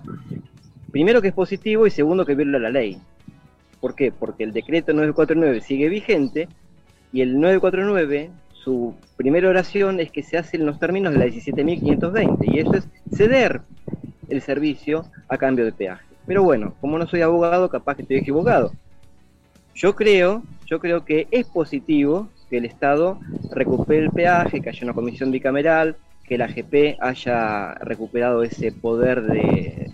primero 0.90 1.23
que 1.23 1.28
es 1.28 1.35
positivo 1.35 1.87
y 1.87 1.90
segundo 1.90 2.26
que 2.26 2.35
viola 2.35 2.59
la 2.59 2.69
ley. 2.69 2.99
¿Por 3.81 3.95
qué? 3.95 4.12
Porque 4.12 4.45
el 4.45 4.52
decreto 4.52 4.92
949 4.92 5.62
sigue 5.62 5.88
vigente 5.88 6.47
y 7.12 7.21
el 7.21 7.40
949, 7.40 8.31
su 8.52 8.95
primera 9.16 9.49
oración 9.49 10.00
es 10.00 10.11
que 10.11 10.23
se 10.23 10.38
hace 10.38 10.57
en 10.57 10.66
los 10.66 10.78
términos 10.78 11.12
de 11.12 11.19
la 11.19 11.26
17.520 11.26 12.54
y 12.54 12.59
eso 12.61 12.75
es 12.75 12.88
ceder 13.14 13.61
el 14.28 14.40
servicio 14.40 15.04
a 15.28 15.37
cambio 15.37 15.64
de 15.64 15.73
peaje. 15.73 16.04
Pero 16.26 16.42
bueno, 16.42 16.75
como 16.81 16.99
no 16.99 17.07
soy 17.07 17.21
abogado, 17.21 17.69
capaz 17.69 17.97
que 17.97 18.02
estoy 18.02 18.19
equivocado. 18.19 18.73
Yo 19.75 19.95
creo, 19.95 20.42
yo 20.66 20.78
creo 20.78 21.04
que 21.04 21.26
es 21.31 21.47
positivo 21.47 22.28
que 22.49 22.59
el 22.59 22.64
Estado 22.64 23.19
recupere 23.50 24.04
el 24.04 24.11
peaje, 24.11 24.61
que 24.61 24.69
haya 24.69 24.85
una 24.85 24.95
comisión 24.95 25.31
bicameral, 25.31 25.97
que 26.25 26.38
la 26.38 26.45
AGP 26.47 26.99
haya 27.00 27.75
recuperado 27.75 28.42
ese 28.42 28.73
poder 28.73 29.23
de, 29.23 29.90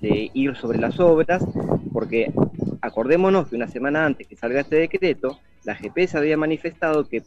ir 0.00 0.56
sobre 0.56 0.78
las 0.78 0.98
obras, 1.00 1.44
porque 1.92 2.32
acordémonos 2.80 3.48
que 3.48 3.56
una 3.56 3.68
semana 3.68 4.04
antes 4.04 4.26
que 4.26 4.36
salga 4.36 4.60
este 4.60 4.76
decreto, 4.76 5.38
la 5.64 5.72
AGP 5.72 6.06
se 6.06 6.18
había 6.18 6.36
manifestado 6.36 7.08
que 7.08 7.22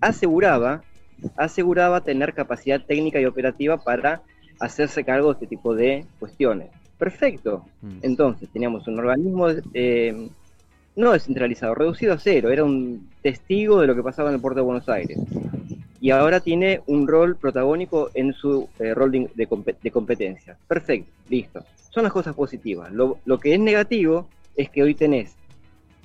aseguraba, 0.00 0.82
aseguraba 1.36 2.00
tener 2.02 2.34
capacidad 2.34 2.80
técnica 2.84 3.20
y 3.20 3.26
operativa 3.26 3.76
para 3.78 4.22
hacerse 4.58 5.04
cargo 5.04 5.28
de 5.28 5.32
este 5.34 5.46
tipo 5.46 5.74
de 5.74 6.04
cuestiones. 6.18 6.68
Perfecto. 6.98 7.64
Mm. 7.80 7.98
Entonces, 8.02 8.48
teníamos 8.52 8.86
un 8.86 8.98
organismo 8.98 9.48
eh, 9.72 10.28
no 10.96 11.12
descentralizado, 11.12 11.74
reducido 11.74 12.12
a 12.12 12.18
cero, 12.18 12.50
era 12.50 12.64
un 12.64 13.08
testigo 13.22 13.80
de 13.80 13.86
lo 13.86 13.94
que 13.94 14.02
pasaba 14.02 14.28
en 14.28 14.36
el 14.36 14.40
puerto 14.40 14.60
de 14.60 14.64
Buenos 14.64 14.88
Aires. 14.88 15.18
Y 16.00 16.10
ahora 16.10 16.40
tiene 16.40 16.80
un 16.86 17.06
rol 17.06 17.36
protagónico 17.36 18.10
en 18.14 18.32
su 18.32 18.68
eh, 18.78 18.94
rol 18.94 19.28
de, 19.34 19.90
competencia. 19.90 20.56
Perfecto, 20.66 21.10
listo. 21.28 21.64
Son 21.90 22.04
las 22.04 22.12
cosas 22.12 22.34
positivas. 22.34 22.90
Lo, 22.92 23.18
que 23.38 23.54
es 23.54 23.60
negativo 23.60 24.26
es 24.56 24.70
que 24.70 24.82
hoy 24.82 24.94
tenés 24.94 25.34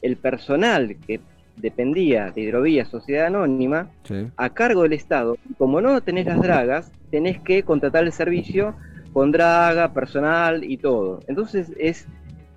el 0.01 0.17
personal 0.17 0.95
que 1.07 1.19
dependía 1.57 2.31
de 2.31 2.41
Hidrovía 2.41 2.85
Sociedad 2.85 3.27
Anónima 3.27 3.89
a 4.37 4.49
cargo 4.49 4.83
del 4.83 4.93
Estado. 4.93 5.37
Como 5.57 5.81
no 5.81 6.01
tenés 6.01 6.25
las 6.25 6.41
dragas, 6.41 6.91
tenés 7.11 7.39
que 7.39 7.63
contratar 7.63 8.03
el 8.03 8.11
servicio 8.11 8.75
con 9.13 9.31
draga, 9.31 9.93
personal 9.93 10.63
y 10.63 10.77
todo. 10.77 11.21
Entonces 11.27 11.71
es 11.77 12.07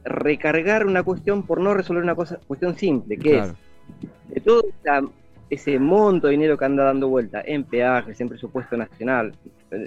recargar 0.05 0.87
una 0.87 1.03
cuestión 1.03 1.45
por 1.45 1.61
no 1.61 1.75
resolver 1.75 2.03
una 2.03 2.15
cosa, 2.15 2.41
cuestión 2.47 2.77
simple, 2.77 3.17
que 3.17 3.39
es 3.39 3.55
de 4.29 4.41
todo 4.41 4.63
ese 5.51 5.79
monto 5.79 6.27
de 6.27 6.33
dinero 6.33 6.59
que 6.59 6.65
anda 6.65 6.85
dando 6.85 7.09
vuelta 7.09 7.43
en 7.45 7.65
peajes, 7.65 8.21
en 8.21 8.29
presupuesto 8.29 8.77
nacional, 8.77 9.33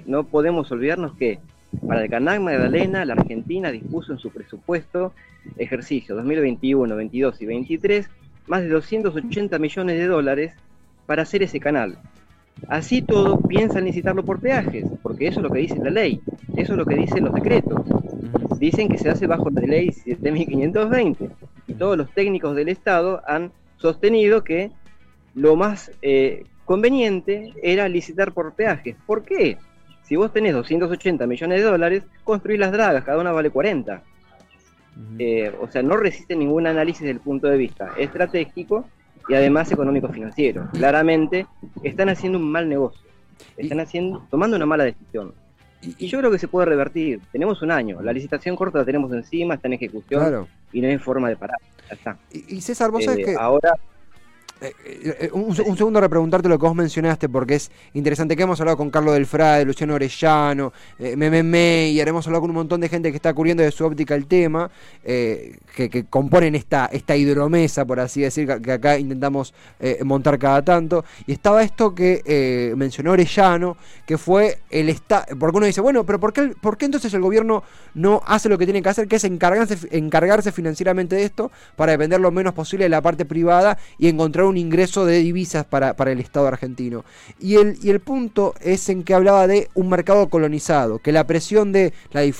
no 0.06 0.24
podemos 0.24 0.72
olvidarnos 0.72 1.16
que 1.16 1.40
para 1.88 2.04
el 2.04 2.10
Canal 2.10 2.42
Magdalena, 2.42 3.06
la 3.06 3.14
Argentina 3.14 3.72
dispuso 3.72 4.12
en 4.12 4.20
su 4.20 4.30
presupuesto 4.30 5.14
ejercicio 5.58 6.16
2021, 6.16 6.96
22 6.96 7.42
y 7.42 7.46
23 7.46 8.10
más 8.52 8.62
de 8.62 8.70
280 8.70 9.58
millones 9.58 9.98
de 9.98 10.06
dólares 10.06 10.54
para 11.08 11.24
hacer 11.24 11.42
ese 11.42 11.60
canal. 11.60 11.98
Así 12.68 13.02
todo, 13.02 13.40
piensan 13.40 13.86
licitarlo 13.86 14.24
por 14.24 14.40
peajes, 14.40 14.86
porque 15.02 15.28
eso 15.28 15.40
es 15.40 15.44
lo 15.44 15.50
que 15.50 15.60
dice 15.60 15.80
la 15.82 15.90
ley, 15.90 16.22
eso 16.58 16.74
es 16.74 16.78
lo 16.78 16.86
que 16.86 16.96
dicen 16.96 17.24
los 17.26 17.34
decretos 17.34 17.82
dicen 18.62 18.90
que 18.90 19.00
se 19.00 19.10
hace 19.10 19.26
bajo 19.26 19.50
la 19.50 19.62
ley 19.62 19.92
7520 19.92 21.30
y 21.68 21.74
todos 21.74 21.98
los 21.98 22.12
técnicos 22.14 22.56
del 22.56 22.70
Estado 22.70 23.24
han 23.28 23.52
sostenido 23.78 24.44
que 24.44 24.72
lo 25.34 25.56
más 25.56 25.92
eh, 26.04 26.44
conveniente 26.66 27.54
era 27.64 27.90
licitar 27.90 28.34
por 28.34 28.54
peajes. 28.54 28.96
¿Por 29.08 29.24
qué? 29.24 29.58
Si 30.04 30.16
vos 30.16 30.32
tenés 30.32 30.54
280 30.54 31.26
millones 31.26 31.58
de 31.60 31.64
dólares, 31.64 32.04
construís 32.24 32.60
las 32.60 32.72
dragas, 32.72 33.04
cada 33.04 33.20
una 33.20 33.32
vale 33.32 33.50
40. 33.50 34.04
Eh, 35.18 35.54
o 35.60 35.68
sea, 35.70 35.82
no 35.82 35.98
resiste 35.98 36.36
ningún 36.36 36.68
análisis 36.68 37.02
desde 37.02 37.14
el 37.14 37.20
punto 37.20 37.48
de 37.48 37.58
vista 37.58 37.92
estratégico 37.98 38.86
y 39.28 39.34
además 39.34 39.72
económico-financiero. 39.72 40.68
Claramente 40.74 41.48
están 41.84 42.10
haciendo 42.10 42.38
un 42.38 42.52
mal 42.52 42.68
negocio, 42.68 43.02
están 43.58 43.80
haciendo, 43.80 44.26
tomando 44.30 44.58
una 44.58 44.66
mala 44.66 44.84
decisión. 44.84 45.34
Y 45.82 46.08
yo 46.08 46.20
creo 46.20 46.30
que 46.30 46.38
se 46.38 46.48
puede 46.48 46.68
revertir. 46.68 47.22
Tenemos 47.32 47.62
un 47.64 47.72
año. 47.72 48.02
La 48.02 48.14
licitación 48.14 48.56
corta 48.56 48.80
la 48.80 48.86
tenemos 48.86 49.12
encima, 49.14 49.56
está 49.56 49.68
en 49.68 49.74
ejecución 49.74 50.48
y 50.72 50.82
no 50.82 50.88
hay 50.88 50.98
forma 51.00 51.28
de 51.28 51.38
parar. 51.38 51.58
Ya 51.90 51.96
está. 51.96 52.18
Y, 52.32 52.62
César, 52.62 52.92
vos 52.92 53.04
sabés 53.04 53.20
eh, 53.20 53.32
que. 53.32 53.36
Ahora. 53.36 53.74
Eh, 54.62 54.76
eh, 54.86 55.30
un, 55.34 55.56
segundo 55.56 55.98
a 55.98 56.02
repreguntarte 56.04 56.48
lo 56.48 56.60
que 56.60 56.68
vos 56.68 56.76
mencionaste, 56.76 57.28
porque 57.28 57.56
es 57.56 57.72
interesante 57.94 58.36
que 58.36 58.44
hemos 58.44 58.60
hablado 58.60 58.78
con 58.78 58.92
Carlos 58.92 59.16
del 59.16 59.26
Frade, 59.26 59.66
Luciano 59.66 59.96
Orellano, 59.96 60.72
eh, 61.00 61.16
Meme 61.16 61.90
y 61.90 62.00
hemos 62.00 62.28
hablado 62.28 62.42
con 62.42 62.52
un 62.52 62.58
montón 62.58 62.80
de 62.80 62.88
gente 62.88 63.10
que 63.10 63.16
está 63.16 63.34
cubriendo 63.34 63.64
de 63.64 63.72
su 63.72 63.84
óptica 63.84 64.14
el 64.14 64.28
tema, 64.28 64.70
que, 65.04 66.06
componen 66.10 66.54
esta, 66.54 66.86
esta 66.92 67.16
hidromesa, 67.16 67.86
por 67.86 68.00
así 68.00 68.22
decir, 68.22 68.48
que, 68.62 68.72
acá 68.72 69.00
intentamos 69.00 69.54
montar 70.04 70.38
cada 70.38 70.62
tanto. 70.64 71.06
Y 71.26 71.32
estaba 71.32 71.64
esto 71.64 71.96
que 71.96 72.74
mencionó 72.76 73.14
Orellano, 73.14 73.78
que 74.06 74.18
fue 74.18 74.60
el 74.70 74.90
Estado. 74.90 75.26
Porque 75.40 75.58
uno 75.58 75.66
dice, 75.66 75.82
bueno, 75.82 76.06
pero 76.06 76.20
¿por 76.20 76.34
qué, 76.34 76.54
¿por 76.62 76.78
qué 76.78 76.86
entonces 76.86 77.14
el 77.14 77.22
gobierno 77.22 77.64
no 77.94 78.22
hace 78.28 78.50
lo 78.50 78.58
que 78.58 78.66
tiene 78.66 78.82
que 78.82 78.90
hacer, 78.90 79.08
que 79.08 79.16
es 79.16 79.24
encargarse, 79.24 79.78
encargarse 79.92 80.52
financieramente 80.52 81.16
de 81.16 81.24
esto 81.24 81.52
para 81.76 81.94
depender 81.94 82.20
lo 82.20 82.32
menos 82.32 82.54
posible 82.54 82.86
de 82.86 82.90
la 82.90 83.02
parte 83.02 83.26
privada 83.26 83.78
y 83.98 84.08
encontrar 84.08 84.46
un 84.46 84.51
ingreso 84.58 85.06
de 85.06 85.20
divisas 85.20 85.66
para, 85.66 85.96
el 86.12 86.20
Estado 86.20 86.48
argentino. 86.48 87.06
Y 87.40 87.56
el, 87.56 87.78
y 87.82 87.90
el 87.90 88.00
punto 88.00 88.54
es 88.62 88.90
en 88.90 89.04
que 89.04 89.14
hablaba 89.14 89.48
de 89.48 89.70
un 89.74 89.90
mercado 89.90 90.30
colonizado, 90.30 91.00
que 91.00 91.12
la 91.12 91.26
presión 91.26 91.72
de 91.72 91.94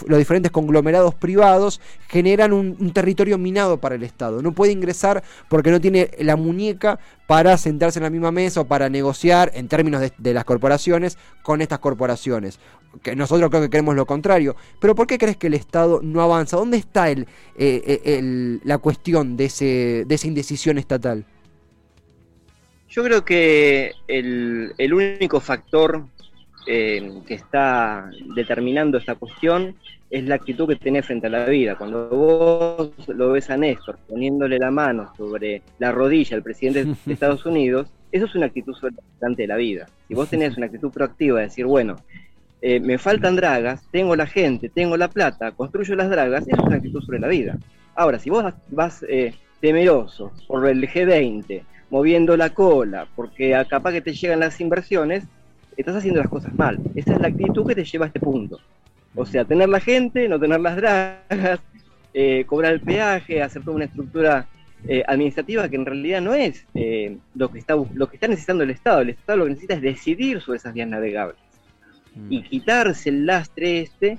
los 0.08 0.20
diferentes 0.20 0.52
conglomerados 0.52 1.16
privados 1.16 1.82
generan 2.08 2.54
un, 2.54 2.92
territorio 2.92 3.38
minado 3.38 3.78
para 3.78 3.96
el 3.96 4.04
Estado. 4.04 4.42
No 4.42 4.52
puede 4.52 4.74
ingresar 4.74 5.24
porque 5.50 5.72
no 5.72 5.80
tiene 5.80 6.12
la 6.20 6.36
muñeca 6.36 7.00
para 7.26 7.58
sentarse 7.58 8.00
en 8.00 8.04
la 8.04 8.10
misma 8.10 8.32
mesa 8.32 8.62
o 8.62 8.66
para 8.66 8.90
negociar 8.90 9.52
en 9.54 9.70
términos 9.70 10.02
de, 10.18 10.34
las 10.34 10.44
corporaciones 10.44 11.18
con 11.44 11.62
estas 11.62 11.80
corporaciones. 11.80 12.60
Que 13.02 13.16
nosotros 13.16 13.50
creo 13.50 13.62
que 13.62 13.70
queremos 13.70 13.96
lo 13.96 14.06
contrario. 14.06 14.58
Pero 14.82 14.96
¿por 14.96 15.08
qué 15.08 15.18
crees 15.18 15.38
que 15.38 15.48
el 15.48 15.54
Estado 15.54 16.02
no 16.04 16.22
avanza? 16.22 16.58
¿Dónde 16.58 16.78
está 16.78 17.10
el, 17.10 17.22
eh, 17.58 18.02
eh, 18.04 18.60
la 18.66 18.80
cuestión 18.80 19.38
de, 19.38 19.46
ese, 19.46 20.04
de 20.06 20.16
esa 20.16 20.28
indecisión 20.28 20.78
estatal? 20.78 21.26
Yo 22.92 23.06
creo 23.06 23.24
que 23.24 23.94
el, 24.10 24.94
único 24.94 25.40
factor 25.40 26.04
eh, 26.68 27.22
que 27.26 27.36
está 27.36 28.12
determinando 28.36 28.98
esta 28.98 29.16
cuestión 29.16 29.76
es 30.10 30.26
la 30.26 30.36
actitud 30.36 30.68
que 30.68 30.76
tenés 30.76 31.06
frente 31.06 31.28
a 31.28 31.30
la 31.30 31.46
vida. 31.46 31.78
Cuando 31.78 32.10
vos 32.10 32.92
lo 33.08 33.32
ves 33.32 33.50
a 33.50 33.56
Néstor 33.56 33.98
poniéndole 34.10 34.60
la 34.60 34.72
mano 34.72 35.14
sobre 35.16 35.62
la 35.80 35.94
rodilla 35.94 36.36
al 36.36 36.44
presidente 36.44 36.84
de 36.84 36.96
Estados 37.14 37.46
Unidos, 37.46 37.88
eso 38.12 38.26
es 38.26 38.36
una 38.36 38.48
actitud 38.48 38.76
sobre 38.76 38.94
de 39.22 39.48
la 39.48 39.56
vida. 39.56 39.88
Si 40.10 40.14
vos 40.14 40.30
tenés 40.30 40.58
una 40.58 40.66
actitud 40.66 40.92
proactiva 40.92 41.40
de 41.40 41.46
decir, 41.46 41.66
bueno, 41.66 41.96
eh, 42.62 42.82
me 42.82 42.98
faltan 42.98 43.38
dragas, 43.38 43.88
tengo 43.92 44.18
la 44.18 44.28
gente, 44.28 44.68
tengo 44.68 44.98
la 44.98 45.10
plata, 45.10 45.54
construyo 45.54 45.96
las 45.96 46.10
dragas, 46.10 46.46
eso 46.46 46.62
es 46.62 46.68
una 46.68 46.76
actitud 46.76 47.02
sobre 47.02 47.20
la 47.20 47.30
vida. 47.30 47.58
Ahora, 47.96 48.20
si 48.20 48.30
vos 48.30 48.54
vas 48.68 49.06
eh, 49.08 49.34
temeroso 49.62 50.34
por 50.48 50.68
el 50.68 50.82
G20, 50.90 51.64
moviendo 51.92 52.38
la 52.38 52.52
cola, 52.52 53.06
porque 53.16 53.54
capaz 53.70 53.92
que 53.92 54.02
te 54.02 54.14
llegan 54.14 54.40
las 54.40 54.60
inversiones, 54.62 55.26
estás 55.76 55.98
haciendo 55.98 56.22
las 56.22 56.30
cosas 56.30 56.54
mal. 56.56 56.80
Esa 56.96 57.14
es 57.14 57.20
la 57.20 57.28
actitud 57.28 57.68
que 57.68 57.76
te 57.76 57.84
lleva 57.84 58.06
a 58.06 58.08
este 58.08 58.20
punto. 58.20 58.60
O 59.14 59.26
sea, 59.26 59.44
tener 59.44 59.68
la 59.68 59.82
gente, 59.82 60.28
no 60.30 60.40
tener 60.40 60.62
las 60.62 60.78
dragas, 60.78 61.60
eh, 62.14 62.46
cobrar 62.48 62.74
el 62.74 62.80
peaje, 62.80 63.44
hacer 63.44 63.62
toda 63.64 63.76
una 63.76 63.86
estructura 63.86 64.48
eh, 64.88 65.04
administrativa 65.06 65.68
que 65.70 65.76
en 65.76 65.86
realidad 65.86 66.22
no 66.22 66.34
es 66.34 66.66
eh, 66.74 67.18
lo, 67.36 67.52
que 67.52 67.60
está, 67.60 67.76
lo 67.76 68.10
que 68.10 68.16
está 68.16 68.30
necesitando 68.30 68.64
el 68.64 68.70
Estado. 68.70 69.02
El 69.02 69.10
Estado 69.10 69.40
lo 69.40 69.44
que 69.44 69.52
necesita 69.52 69.74
es 69.74 69.82
decidir 69.82 70.40
sobre 70.40 70.58
esas 70.58 70.74
vías 70.74 70.88
navegables 70.88 71.38
y 72.30 72.40
mm. 72.40 72.44
quitarse 72.44 73.10
el 73.10 73.26
lastre 73.26 73.82
este, 73.82 74.18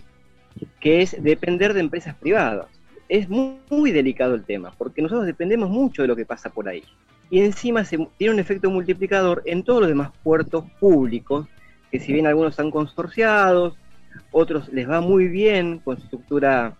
que 0.78 1.00
es 1.00 1.22
depender 1.22 1.72
de 1.72 1.80
empresas 1.80 2.14
privadas. 2.16 2.66
Es 3.08 3.30
muy, 3.30 3.56
muy 3.70 3.92
delicado 3.92 4.34
el 4.34 4.44
tema, 4.44 4.72
porque 4.76 5.00
nosotros 5.00 5.26
dependemos 5.26 5.70
mucho 5.70 6.02
de 6.02 6.08
lo 6.08 6.16
que 6.16 6.26
pasa 6.26 6.50
por 6.50 6.68
ahí 6.68 6.82
y 7.32 7.40
encima 7.40 7.82
se, 7.82 7.96
tiene 8.18 8.34
un 8.34 8.40
efecto 8.40 8.68
multiplicador 8.68 9.42
en 9.46 9.62
todos 9.62 9.80
los 9.80 9.88
demás 9.88 10.10
puertos 10.22 10.66
públicos, 10.78 11.48
que 11.90 11.98
si 11.98 12.12
bien 12.12 12.26
algunos 12.26 12.50
están 12.50 12.70
consorciados, 12.70 13.74
otros 14.32 14.70
les 14.70 14.86
va 14.86 15.00
muy 15.00 15.28
bien 15.28 15.78
con 15.78 15.96
su 15.96 16.02
estructura, 16.02 16.74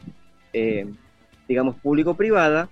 eh, 0.53 0.87
digamos, 1.49 1.77
público-privada, 1.77 2.69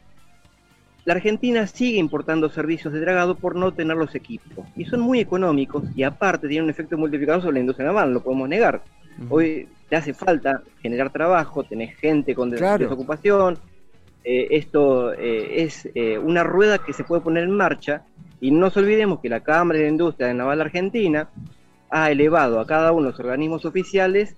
la 1.07 1.15
Argentina 1.15 1.67
sigue 1.67 1.99
importando 1.99 2.51
servicios 2.51 2.93
de 2.93 3.01
dragado 3.01 3.37
por 3.37 3.57
no 3.57 3.73
tener 3.73 3.97
los 3.97 4.15
equipos. 4.15 4.67
Y 4.77 4.85
son 4.85 5.01
muy 5.01 5.19
económicos 5.19 5.85
y 5.97 6.03
aparte 6.03 6.49
tienen 6.49 6.65
un 6.65 6.71
efecto 6.71 6.99
multiplicador 6.99 7.41
sobre 7.41 7.55
la 7.55 7.61
industria 7.61 7.87
naval, 7.87 8.13
lo 8.13 8.23
podemos 8.23 8.47
negar. 8.47 8.83
Hoy 9.31 9.69
te 9.89 9.97
hace 9.97 10.13
falta 10.13 10.63
generar 10.83 11.11
trabajo, 11.11 11.65
tenés 11.65 11.97
gente 11.97 12.35
con 12.35 12.51
desocupación, 12.51 13.59
eh, 14.23 14.49
esto 14.51 15.15
eh, 15.15 15.63
es 15.63 15.89
eh, 15.95 16.19
una 16.19 16.45
rueda 16.45 16.79
que 16.79 16.93
se 16.93 17.05
puede 17.05 17.23
poner 17.23 17.45
en 17.45 17.53
marcha 17.53 18.03
y 18.41 18.51
no 18.51 18.61
nos 18.61 18.77
olvidemos 18.77 19.21
que 19.21 19.31
la 19.31 19.41
Cámara 19.41 19.81
de 19.81 19.89
Industria 19.89 20.29
de 20.29 20.35
Naval 20.35 20.61
Argentina 20.61 21.31
ha 21.89 22.11
elevado 22.11 22.61
a 22.61 22.67
cada 22.67 22.93
uno 22.93 23.07
de 23.07 23.11
los 23.13 23.21
organismos 23.21 23.65
oficiales 23.65 24.37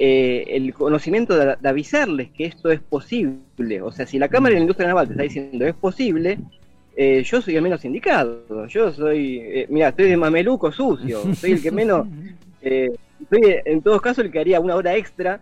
el 0.00 0.72
conocimiento 0.74 1.36
de, 1.36 1.56
avisarles 1.68 2.30
que 2.30 2.44
esto 2.44 2.70
es 2.70 2.78
posible. 2.78 3.82
O 3.82 3.90
sea, 3.90 4.06
si 4.06 4.16
la 4.16 4.28
Cámara 4.28 4.54
de 4.54 4.60
Industria 4.60 4.86
Naval 4.86 5.08
te 5.08 5.14
está 5.14 5.24
diciendo 5.24 5.66
es 5.66 5.74
posible, 5.74 6.38
yo 6.96 7.42
soy 7.42 7.56
el 7.56 7.62
menos 7.62 7.84
indicado. 7.84 8.66
Yo 8.68 8.92
soy, 8.92 9.66
mira, 9.68 9.88
estoy 9.88 10.10
de 10.10 10.16
mameluco 10.16 10.70
sucio, 10.70 11.34
soy 11.34 11.52
el 11.52 11.62
que 11.62 11.72
menos, 11.72 12.06
soy 12.62 13.56
en 13.64 13.82
todos 13.82 14.00
casos 14.00 14.24
el 14.24 14.30
que 14.30 14.38
haría 14.38 14.60
una 14.60 14.76
hora 14.76 14.94
extra 14.94 15.40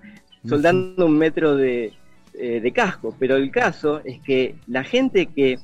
soldando 0.48 1.04
un 1.04 1.18
metro 1.18 1.54
de, 1.54 1.92
eh, 2.38 2.60
de 2.60 2.72
casco, 2.72 3.14
pero 3.18 3.36
el 3.36 3.50
caso 3.50 4.00
es 4.04 4.20
que 4.20 4.56
la 4.66 4.84
gente 4.84 5.26
que 5.26 5.58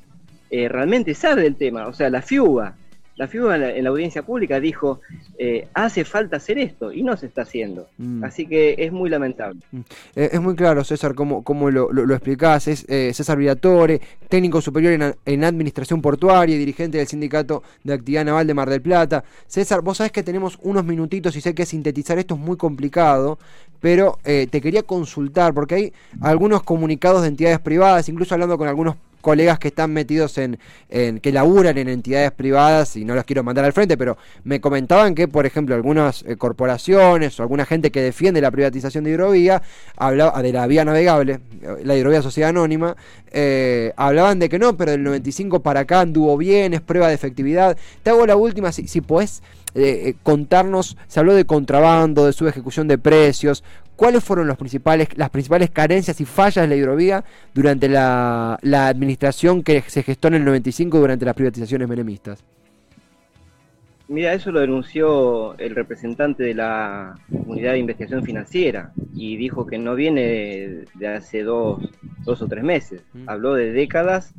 eh, 0.49 0.69
realmente 0.69 1.13
sabe 1.13 1.43
del 1.43 1.55
tema, 1.55 1.87
o 1.87 1.93
sea, 1.93 2.09
la 2.09 2.21
FIUBA, 2.21 2.75
la 3.15 3.27
FIUBA 3.27 3.55
en 3.75 3.83
la, 3.83 3.89
audiencia 3.89 4.23
pública 4.23 4.59
dijo, 4.59 5.01
eh, 5.37 5.67
hace 5.73 6.03
falta 6.03 6.37
hacer 6.37 6.57
esto 6.57 6.91
y 6.91 7.03
no 7.03 7.15
se 7.15 7.27
está 7.27 7.43
haciendo. 7.43 7.87
Mm. 7.97 8.23
Así 8.23 8.47
que 8.47 8.75
es 8.77 8.91
muy 8.91 9.09
lamentable. 9.09 9.59
Mm. 9.71 9.81
es 10.15 10.41
muy 10.41 10.55
claro, 10.55 10.83
César, 10.83 11.13
cómo, 11.13 11.43
cómo 11.43 11.69
lo, 11.69 11.91
lo, 11.91 12.13
explicás. 12.13 12.67
Es 12.67 12.85
César 12.87 13.37
Viatore, 13.37 14.01
técnico 14.29 14.61
superior 14.61 14.93
en, 14.93 15.15
en, 15.25 15.43
administración 15.43 16.01
portuaria 16.01 16.55
y 16.55 16.59
dirigente 16.59 16.97
del 16.97 17.07
Sindicato 17.07 17.63
de 17.83 17.93
Actividad 17.93 18.25
Naval 18.25 18.47
de 18.47 18.53
Mar 18.53 18.69
del 18.69 18.81
Plata. 18.81 19.23
César, 19.47 19.81
vos 19.81 19.97
sabés 19.97 20.11
que 20.11 20.23
tenemos 20.23 20.57
unos 20.63 20.83
minutitos 20.83 21.35
y 21.35 21.41
sé 21.41 21.53
que 21.53 21.65
sintetizar 21.65 22.17
esto 22.17 22.33
es 22.35 22.39
muy 22.39 22.57
complicado, 22.57 23.37
pero 23.79 24.17
te 24.23 24.61
quería 24.61 24.83
consultar 24.83 25.53
porque 25.53 25.75
hay 25.75 25.93
algunos 26.21 26.63
comunicados 26.63 27.21
de 27.21 27.27
entidades 27.27 27.59
privadas, 27.59 28.09
incluso 28.09 28.33
hablando 28.33 28.57
con 28.57 28.67
algunos 28.67 28.95
colegas 29.23 29.57
que 29.57 29.69
están 29.69 29.93
metidos 29.93 30.37
en, 30.37 30.59
que 30.89 31.31
laburan 31.31 31.77
en 31.77 31.87
entidades 31.87 32.31
privadas, 32.31 32.95
y 32.97 33.05
no 33.05 33.15
los 33.15 33.23
quiero 33.23 33.41
mandar 33.41 33.63
al 33.63 33.71
frente, 33.73 33.97
pero 33.97 34.17
me 34.43 34.59
comentaban 34.59 35.15
que, 35.15 35.27
por 35.27 35.45
ejemplo, 35.45 35.73
algunas 35.73 36.23
eh, 36.27 36.35
corporaciones 36.35 37.39
o 37.39 37.43
alguna 37.43 37.65
gente 37.65 37.89
que 37.89 38.01
defiende 38.01 38.41
la 38.41 38.51
privatización 38.51 39.05
de 39.05 39.11
hidrovía, 39.11 39.63
hablaba 39.95 40.41
de 40.43 40.51
la 40.51 40.67
vía 40.67 40.83
navegable, 40.83 41.39
la 41.83 41.95
hidrovía 41.95 42.21
sociedad 42.21 42.49
anónima, 42.49 42.97
eh, 43.31 43.93
hablaban 43.95 44.39
de 44.39 44.49
que 44.49 44.59
no, 44.59 44.75
pero 44.75 44.91
del 44.91 45.03
95 45.03 45.61
para 45.61 45.81
acá 45.81 46.01
anduvo 46.01 46.37
bien, 46.37 46.73
es 46.73 46.81
prueba 46.81 47.07
de 47.07 47.13
efectividad. 47.13 47.77
Te 48.03 48.09
hago 48.09 48.27
la 48.27 48.35
última, 48.35 48.73
si, 48.73 48.87
si 48.89 48.99
podés 48.99 49.41
eh, 49.75 50.13
contarnos, 50.21 50.97
se 51.07 51.19
habló 51.19 51.33
de 51.33 51.45
contrabando, 51.45 52.25
de 52.25 52.33
su 52.33 52.47
ejecución 52.47 52.87
de 52.87 52.97
precios, 52.97 53.63
¿cuáles 53.95 54.23
fueron 54.23 54.47
los 54.47 54.57
principales, 54.57 55.09
las 55.15 55.29
principales 55.29 55.69
carencias 55.69 56.19
y 56.21 56.25
fallas 56.25 56.63
de 56.63 56.67
la 56.67 56.75
hidrovía 56.75 57.23
durante 57.53 57.89
la, 57.89 58.59
administración 58.63 59.63
que 59.63 59.81
se 59.81 60.03
gestó 60.03 60.27
en 60.29 60.35
el 60.35 60.45
95 60.45 60.99
durante 60.99 61.25
las 61.25 61.35
privatizaciones 61.35 61.87
menemistas? 61.87 62.43
Mira, 64.07 64.33
eso 64.33 64.51
lo 64.51 64.59
denunció 64.59 65.57
el 65.57 65.75
representante 65.75 66.43
de 66.43 66.53
la 66.53 67.17
Unidad 67.29 67.71
de 67.71 67.79
Investigación 67.79 68.23
Financiera 68.23 68.91
y 69.15 69.37
dijo 69.37 69.65
que 69.65 69.77
no 69.77 69.95
viene 69.95 70.85
de 70.93 71.07
hace 71.07 71.43
dos, 71.43 71.81
dos 72.25 72.41
o 72.41 72.47
tres 72.47 72.63
meses. 72.63 73.01
Mm. 73.13 73.29
Habló 73.29 73.53
de 73.53 73.71
décadas 73.71 74.33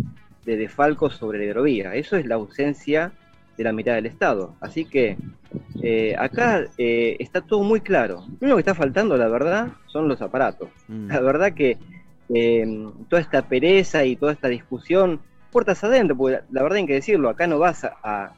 de 0.44 0.56
defalcos 0.56 1.14
sobre 1.14 1.38
la 1.38 1.44
hidrovía. 1.44 1.94
Eso 1.94 2.16
es 2.16 2.26
la 2.26 2.34
ausencia 2.34 3.12
de 3.56 3.64
la 3.64 3.72
mitad 3.72 3.94
del 3.94 4.06
Estado. 4.06 4.54
Así 4.60 4.84
que 4.84 5.16
eh, 5.86 6.16
acá 6.18 6.64
eh, 6.78 7.16
está 7.18 7.42
todo 7.42 7.62
muy 7.62 7.82
claro. 7.82 8.24
Lo 8.40 8.46
único 8.46 8.56
que 8.56 8.60
está 8.60 8.74
faltando, 8.74 9.18
la 9.18 9.28
verdad, 9.28 9.68
son 9.86 10.08
los 10.08 10.22
aparatos. 10.22 10.70
Mm. 10.88 11.08
La 11.08 11.20
verdad 11.20 11.52
que 11.52 11.76
eh, 12.32 12.88
toda 13.10 13.20
esta 13.20 13.42
pereza 13.42 14.02
y 14.06 14.16
toda 14.16 14.32
esta 14.32 14.48
discusión, 14.48 15.20
puertas 15.52 15.84
adentro, 15.84 16.16
porque 16.16 16.40
la, 16.50 16.62
verdad 16.62 16.78
hay 16.78 16.86
que 16.86 16.94
decirlo, 16.94 17.28
acá 17.28 17.46
no 17.46 17.58
vas 17.58 17.84
a... 17.84 18.32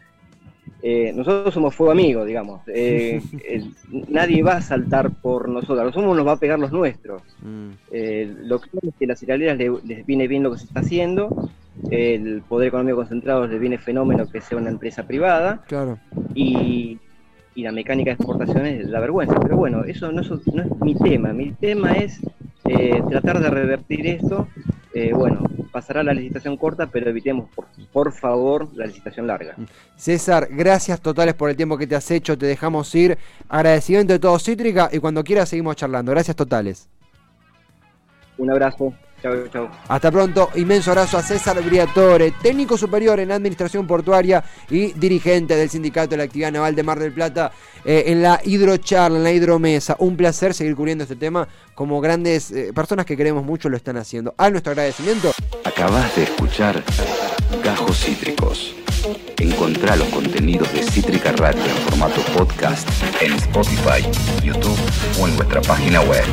nosotros 1.14 1.54
somos 1.54 1.72
fuego 1.72 1.92
amigo, 1.92 2.24
digamos. 2.24 2.62
nadie 4.08 4.42
va 4.42 4.54
a 4.54 4.60
saltar 4.60 5.10
por 5.10 5.48
nosotros, 5.48 5.94
somos 5.94 6.16
nos 6.16 6.26
va 6.26 6.32
a 6.32 6.40
pegar 6.40 6.58
los 6.58 6.72
nuestros. 6.72 7.22
Mm. 7.42 7.70
lo 8.42 8.60
que 8.60 8.70
es 8.82 8.94
que 8.98 9.06
las 9.06 9.20
cerealeras 9.20 9.56
les 9.84 10.04
viene 10.04 10.26
bien 10.26 10.42
lo 10.42 10.50
que 10.50 10.58
se 10.58 10.64
está 10.64 10.80
haciendo 10.80 11.48
el 11.90 12.42
poder 12.48 12.68
económico 12.68 12.96
concentrado 12.96 13.46
le 13.46 13.58
viene 13.58 13.78
fenómeno 13.78 14.26
que 14.28 14.40
sea 14.40 14.58
una 14.58 14.70
empresa 14.70 15.06
privada. 15.06 15.62
Claro. 15.68 15.98
Y, 16.34 16.98
la 17.62 17.72
mecánica 17.72 18.10
de 18.10 18.14
exportaciones 18.14 18.90
da 18.90 19.00
vergüenza. 19.00 19.38
Pero 19.40 19.56
bueno, 19.56 19.84
eso 19.84 20.12
no 20.12 20.20
es, 20.20 20.30
mi 20.80 20.94
tema. 20.94 21.32
Mi 21.32 21.52
tema 21.52 21.92
es 21.92 22.20
eh, 22.64 23.02
tratar 23.08 23.40
de 23.40 23.50
revertir 23.50 24.06
esto. 24.06 24.48
Eh, 24.94 25.12
bueno, 25.14 25.40
pasará 25.72 26.02
la 26.02 26.14
licitación 26.14 26.56
corta, 26.56 26.86
pero 26.86 27.10
evitemos, 27.10 27.50
por, 27.54 27.66
por, 27.92 28.12
favor, 28.12 28.68
la 28.74 28.86
licitación 28.86 29.26
larga. 29.26 29.54
César, 29.96 30.48
gracias 30.50 31.00
totales 31.00 31.34
por 31.34 31.50
el 31.50 31.56
tiempo 31.56 31.76
que 31.76 31.86
te 31.86 31.96
has 31.96 32.10
hecho. 32.10 32.36
Te 32.38 32.46
dejamos 32.46 32.94
ir. 32.94 33.18
Agradecimiento 33.48 34.12
de 34.12 34.18
todo 34.18 34.38
Cítrica 34.38 34.88
y 34.92 34.98
cuando 34.98 35.22
quieras 35.22 35.48
seguimos 35.48 35.76
charlando. 35.76 36.12
Gracias 36.12 36.36
totales. 36.36 36.88
Un 38.38 38.50
abrazo. 38.50 38.94
Hasta 39.88 40.10
pronto. 40.10 40.50
Inmenso 40.56 40.90
abrazo 40.90 41.18
a 41.18 41.22
César 41.22 41.62
Briatore, 41.62 42.32
técnico 42.42 42.76
superior 42.76 43.18
en 43.20 43.32
Administración 43.32 43.86
Portuaria 43.86 44.44
y 44.70 44.92
dirigente 44.92 45.56
del 45.56 45.70
Sindicato 45.70 46.10
de 46.10 46.18
la 46.18 46.24
Actividad 46.24 46.52
Naval 46.52 46.74
de 46.74 46.82
Mar 46.82 46.98
del 46.98 47.12
Plata 47.12 47.50
eh, 47.84 48.04
en 48.06 48.22
la 48.22 48.40
hidrocharla, 48.44 49.18
en 49.18 49.24
la 49.24 49.32
hidromesa. 49.32 49.96
Un 49.98 50.16
placer 50.16 50.54
seguir 50.54 50.76
cubriendo 50.76 51.04
este 51.04 51.16
tema 51.16 51.48
como 51.74 52.00
grandes 52.00 52.50
eh, 52.50 52.72
personas 52.74 53.06
que 53.06 53.16
queremos 53.16 53.44
mucho 53.44 53.68
lo 53.68 53.76
están 53.76 53.96
haciendo. 53.96 54.34
A 54.36 54.50
nuestro 54.50 54.72
agradecimiento. 54.72 55.32
Acabas 55.64 56.14
de 56.16 56.24
escuchar 56.24 56.82
Gajos 57.62 57.98
Cítricos. 57.98 58.74
Encontrá 59.38 59.96
los 59.96 60.08
contenidos 60.08 60.72
de 60.72 60.82
Cítrica 60.82 61.32
Radio 61.32 61.62
en 61.62 61.76
formato 61.88 62.20
podcast 62.36 62.88
en 63.20 63.32
Spotify, 63.34 64.02
YouTube 64.42 64.78
o 65.20 65.28
en 65.28 65.36
nuestra 65.36 65.60
página 65.62 66.00
web. 66.00 66.24